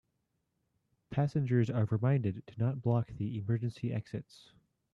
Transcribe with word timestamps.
Passengers 1.11 1.69
are 1.69 1.85
reminded 1.85 2.55
not 2.57 2.71
to 2.71 2.75
block 2.77 3.13
the 3.13 3.37
emergency 3.37 3.93
exits. 3.93 4.51